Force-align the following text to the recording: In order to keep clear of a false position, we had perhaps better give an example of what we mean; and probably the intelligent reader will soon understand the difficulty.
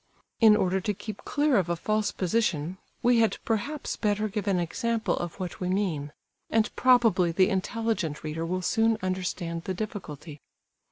In 0.39 0.55
order 0.55 0.81
to 0.81 0.95
keep 0.95 1.25
clear 1.25 1.57
of 1.57 1.69
a 1.69 1.75
false 1.75 2.11
position, 2.11 2.79
we 3.03 3.19
had 3.19 3.37
perhaps 3.45 3.95
better 3.95 4.27
give 4.27 4.47
an 4.47 4.59
example 4.59 5.15
of 5.17 5.39
what 5.39 5.59
we 5.59 5.69
mean; 5.69 6.11
and 6.49 6.75
probably 6.75 7.31
the 7.31 7.49
intelligent 7.49 8.23
reader 8.23 8.43
will 8.43 8.63
soon 8.63 8.97
understand 9.03 9.65
the 9.65 9.75
difficulty. 9.75 10.41